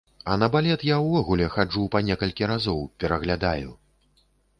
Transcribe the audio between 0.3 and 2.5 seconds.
А на балет я ўвогуле хаджу па некалькі